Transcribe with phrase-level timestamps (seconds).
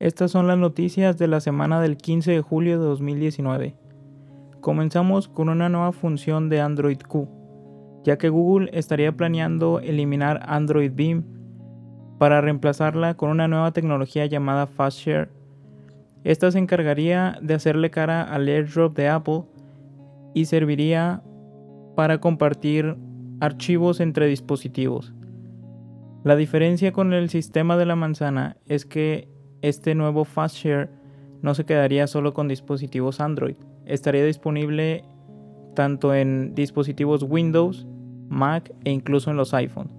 [0.00, 3.76] Estas son las noticias de la semana del 15 de julio de 2019.
[4.60, 7.28] Comenzamos con una nueva función de Android Q,
[8.02, 11.24] ya que Google estaría planeando eliminar Android Beam
[12.18, 15.30] para reemplazarla con una nueva tecnología llamada FastShare.
[16.24, 19.44] Esta se encargaría de hacerle cara al AirDrop de Apple
[20.34, 21.22] y serviría
[21.94, 22.96] para compartir
[23.40, 25.14] archivos entre dispositivos.
[26.24, 29.33] La diferencia con el sistema de la manzana es que
[29.64, 30.90] este nuevo FastShare
[31.40, 35.04] no se quedaría solo con dispositivos Android, estaría disponible
[35.74, 37.86] tanto en dispositivos Windows,
[38.28, 39.90] Mac e incluso en los iPhone.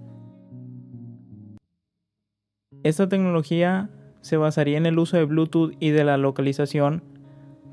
[2.84, 7.02] Esta tecnología se basaría en el uso de Bluetooth y de la localización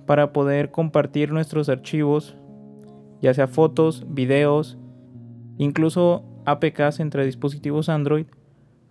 [0.07, 2.35] para poder compartir nuestros archivos,
[3.21, 4.79] ya sea fotos, videos,
[5.59, 8.25] incluso APKs entre dispositivos Android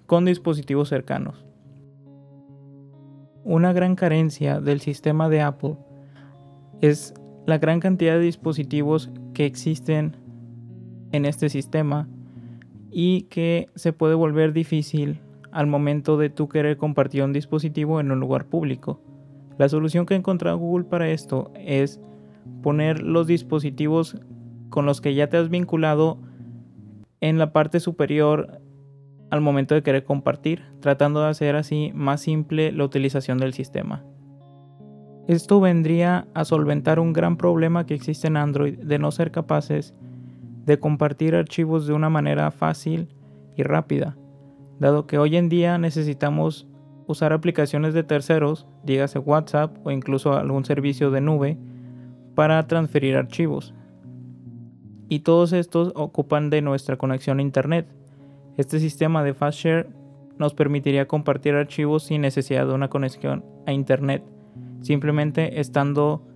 [0.07, 1.45] con dispositivos cercanos.
[3.45, 5.77] Una gran carencia del sistema de Apple
[6.81, 7.13] es
[7.47, 10.17] la gran cantidad de dispositivos que existen
[11.11, 12.09] en este sistema
[12.91, 18.13] y que se puede volver difícil al momento de tú querer compartir un dispositivo en
[18.13, 19.01] un lugar público.
[19.59, 22.01] La solución que ha encontrado Google para esto es
[22.63, 24.17] poner los dispositivos
[24.71, 26.19] con los que ya te has vinculado
[27.21, 28.61] en la parte superior
[29.33, 34.05] al momento de querer compartir, tratando de hacer así más simple la utilización del sistema.
[35.27, 39.95] Esto vendría a solventar un gran problema que existe en Android de no ser capaces
[40.67, 43.09] de compartir archivos de una manera fácil
[43.57, 44.19] y rápida,
[44.79, 46.69] dado que hoy en día necesitamos
[47.07, 51.57] usar aplicaciones de terceros, dígase WhatsApp o incluso algún servicio de nube,
[52.35, 53.73] para transferir archivos.
[55.09, 57.87] Y todos estos ocupan de nuestra conexión a Internet.
[58.57, 59.89] Este sistema de FastShare
[60.39, 64.23] nos permitiría compartir archivos sin necesidad de una conexión a Internet,
[64.81, 66.27] simplemente estando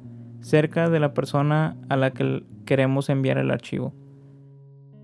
[0.41, 3.93] cerca de la persona a la que queremos enviar el archivo.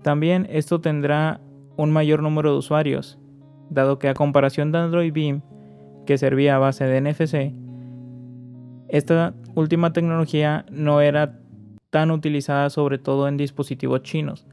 [0.01, 1.39] También esto tendrá
[1.77, 3.19] un mayor número de usuarios,
[3.69, 5.41] dado que a comparación de Android Beam,
[6.05, 7.53] que servía a base de NFC,
[8.89, 11.39] esta última tecnología no era
[11.89, 14.45] tan utilizada sobre todo en dispositivos chinos,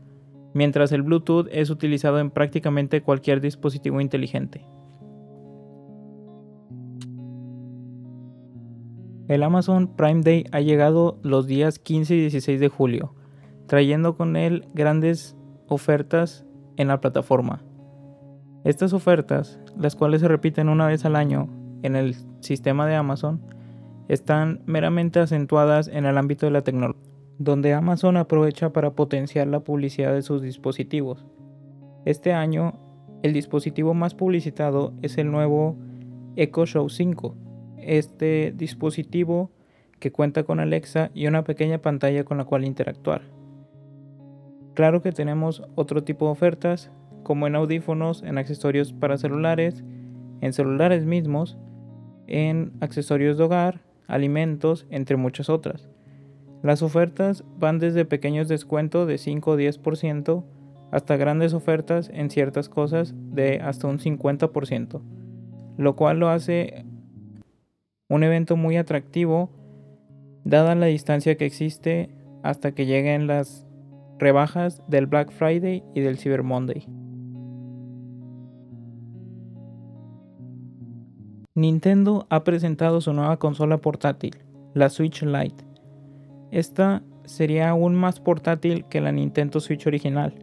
[0.55, 4.67] mientras el Bluetooth es utilizado en prácticamente cualquier dispositivo inteligente.
[9.29, 13.15] El Amazon Prime Day ha llegado los días 15 y 16 de julio,
[13.69, 15.37] trayendo con él grandes
[15.69, 16.45] ofertas
[16.77, 17.63] en la plataforma.
[18.65, 21.49] Estas ofertas, las cuales se repiten una vez al año
[21.83, 23.41] en el sistema de Amazon,
[24.09, 27.10] están meramente acentuadas en el ámbito de la tecnología,
[27.41, 31.25] donde Amazon aprovecha para potenciar la publicidad de sus dispositivos.
[32.05, 32.79] Este año,
[33.23, 35.75] el dispositivo más publicitado es el nuevo
[36.37, 37.35] Echo Show 5.
[37.79, 39.51] Este dispositivo
[40.01, 43.23] que cuenta con Alexa y una pequeña pantalla con la cual interactuar.
[44.75, 46.91] Claro que tenemos otro tipo de ofertas,
[47.23, 49.83] como en audífonos, en accesorios para celulares,
[50.43, 51.57] en celulares mismos,
[52.27, 55.89] en accesorios de hogar, alimentos, entre muchas otras.
[56.63, 60.45] Las ofertas van desde pequeños descuentos de 5 o 10%
[60.91, 65.01] hasta grandes ofertas en ciertas cosas de hasta un 50%,
[65.79, 66.85] lo cual lo hace
[68.09, 69.51] un evento muy atractivo
[70.45, 72.11] dada la distancia que existe
[72.43, 73.67] hasta que lleguen las
[74.19, 76.87] rebajas del Black Friday y del Cyber Monday.
[81.55, 84.39] Nintendo ha presentado su nueva consola portátil,
[84.75, 85.70] la Switch Lite.
[86.51, 90.35] Esta sería aún más portátil que la Nintendo Switch original,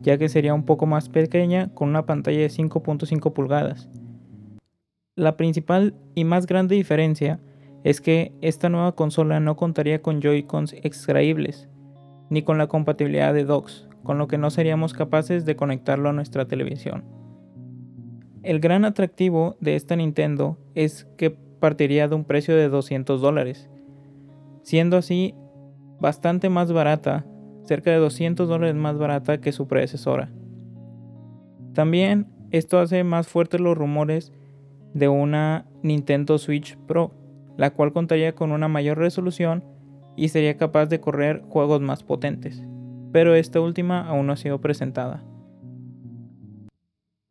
[0.00, 3.88] ya que sería un poco más pequeña con una pantalla de 5.5 pulgadas.
[5.16, 7.40] La principal y más grande diferencia
[7.84, 11.68] es que esta nueva consola no contaría con Joy-Cons extraíbles,
[12.30, 16.12] ni con la compatibilidad de docks, con lo que no seríamos capaces de conectarlo a
[16.12, 17.04] nuestra televisión.
[18.42, 23.68] El gran atractivo de esta Nintendo es que partiría de un precio de 200 dólares,
[24.62, 25.34] siendo así
[26.00, 27.26] bastante más barata,
[27.64, 30.30] cerca de 200 dólares más barata que su predecesora.
[31.74, 34.32] También esto hace más fuertes los rumores
[34.94, 37.12] de una Nintendo Switch Pro,
[37.56, 39.64] la cual contaría con una mayor resolución
[40.16, 42.64] y sería capaz de correr juegos más potentes,
[43.12, 45.24] pero esta última aún no ha sido presentada.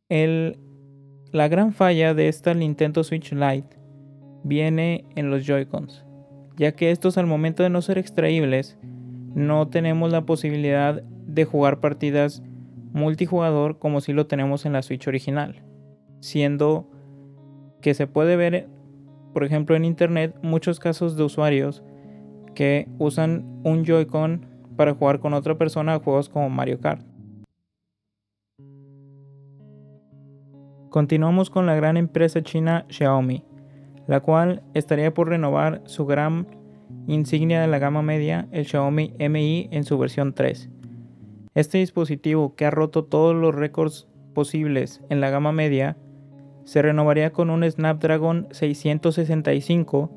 [0.09, 3.77] la gran falla de esta Nintendo Switch Lite
[4.43, 6.05] viene en los Joy-Cons,
[6.59, 8.77] ya que estos al momento de no ser extraíbles
[9.33, 12.43] no tenemos la posibilidad de jugar partidas
[12.91, 15.63] multijugador como si lo tenemos en la Switch original,
[16.19, 16.85] siendo
[17.81, 18.67] que se puede ver
[19.33, 21.81] por ejemplo en internet, muchos casos de usuarios
[22.55, 24.45] que usan un Joy-Con
[24.75, 27.05] para jugar con otra persona a juegos como Mario Kart.
[30.89, 33.45] Continuamos con la gran empresa china Xiaomi,
[34.09, 36.47] la cual estaría por renovar su gran
[37.05, 40.67] insignia de la gama media, el Xiaomi Mi en su versión 3.
[41.53, 45.95] Este dispositivo, que ha roto todos los récords posibles en la gama media,
[46.63, 50.11] se renovaría con un Snapdragon 665,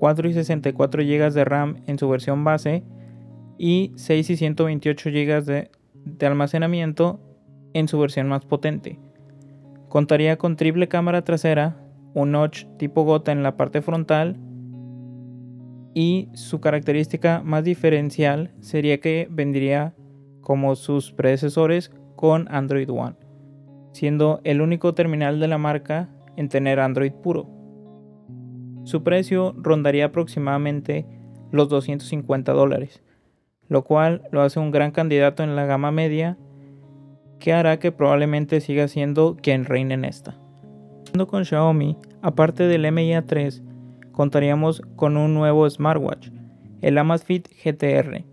[0.00, 2.82] 4 y 64 GB de RAM en su versión base
[3.56, 5.70] y 6 y 128 GB de,
[6.04, 7.20] de almacenamiento
[7.72, 8.98] en su versión más potente.
[9.88, 11.87] Contaría con triple cámara trasera,
[12.20, 14.36] un notch tipo gota en la parte frontal
[15.94, 19.94] y su característica más diferencial sería que vendría
[20.40, 23.28] como sus predecesores con Android One
[23.98, 27.48] siendo el único terminal de la marca en tener Android puro.
[28.84, 31.04] Su precio rondaría aproximadamente
[31.50, 33.02] los 250 dólares,
[33.68, 36.38] lo cual lo hace un gran candidato en la gama media
[37.40, 40.38] que hará que probablemente siga siendo quien reine en esta.
[41.28, 43.62] Con Xiaomi, aparte del Mi A3,
[44.12, 46.30] contaríamos con un nuevo smartwatch,
[46.80, 48.24] el Amazfit GTR,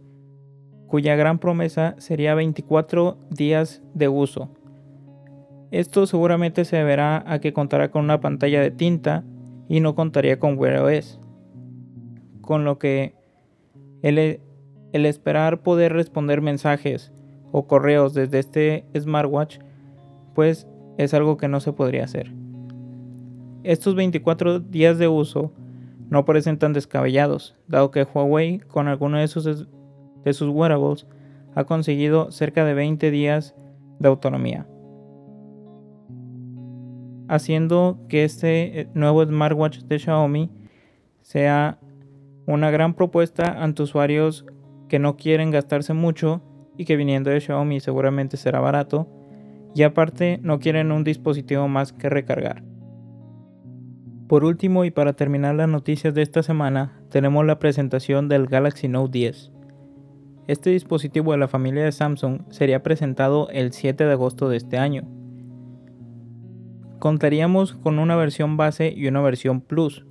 [0.88, 4.52] cuya gran promesa sería 24 días de uso,
[5.72, 9.26] esto seguramente se deberá a que contará con una pantalla de tinta
[9.68, 11.20] y no contaría con Wear OS.
[12.40, 13.14] Con lo que
[14.02, 17.12] el esperar poder responder mensajes
[17.52, 19.58] o correos desde este smartwatch
[20.34, 20.66] pues
[20.98, 22.32] es algo que no se podría hacer.
[23.66, 25.52] Estos 24 días de uso
[26.10, 31.08] no parecen tan descabellados, dado que Huawei con alguno de sus, de sus wearables
[31.56, 33.56] ha conseguido cerca de 20 días
[34.00, 34.68] de autonomía
[37.28, 40.50] haciendo que este eh, nuevo smartwatch de Xiaomi
[41.22, 41.80] sea
[42.46, 44.46] una gran propuesta ante usuarios
[44.88, 46.42] que no quieren gastarse mucho
[46.78, 49.08] y que viniendo de Xiaomi seguramente será barato
[49.74, 52.64] y aparte no quieren un dispositivo más que recargar.
[54.28, 58.88] Por último y para terminar las noticias de esta semana tenemos la presentación del Galaxy
[58.88, 59.52] Note 10.
[60.48, 64.78] Este dispositivo de la familia de Samsung sería presentado el 7 de agosto de este
[64.78, 65.08] año
[67.06, 70.08] contaríamos con una versión base y una versión Plus,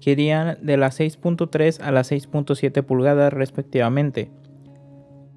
[0.00, 4.30] que irían de las 6.3 a las 6.7 pulgadas respectivamente.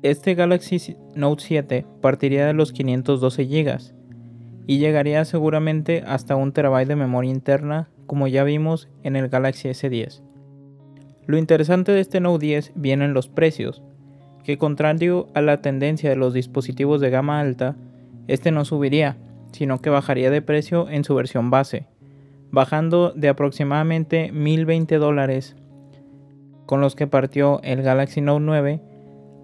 [0.04, 3.94] Este Galaxy Note 7 partiría de los 512 GB
[4.68, 9.69] y llegaría seguramente hasta un terabyte de memoria interna como ya vimos en el Galaxy
[9.69, 10.21] S10.
[11.27, 13.81] Lo interesante de este Note 10 viene en los precios,
[14.43, 17.77] que contrario a la tendencia de los dispositivos de gama alta,
[18.27, 19.15] este no subiría,
[19.53, 21.87] sino que bajaría de precio en su versión base,
[22.51, 25.55] bajando de aproximadamente 1020 dólares
[26.65, 28.81] con los que partió el Galaxy Note 9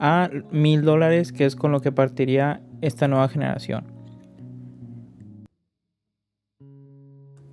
[0.01, 3.85] a 1000 dólares que es con lo que partiría esta nueva generación.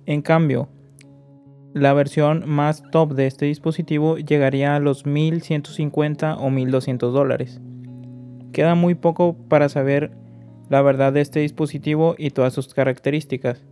[0.05, 0.67] En cambio,
[1.75, 7.59] la versión más top de este dispositivo llegaría a los 1150 o 1200 dólares.
[8.53, 10.11] Queda muy poco para saber
[10.69, 13.65] la verdad de este dispositivo y todas sus características,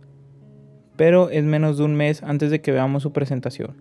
[0.96, 3.74] pero es menos de un mes antes de que veamos su presentación.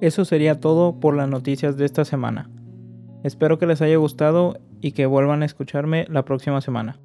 [0.00, 2.48] Eso sería todo por las noticias de esta semana.
[3.24, 6.98] Espero que les haya gustado y que vuelvan a escucharme la próxima semana.